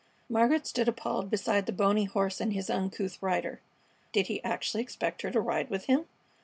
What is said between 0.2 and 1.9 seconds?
Margaret stood appalled beside the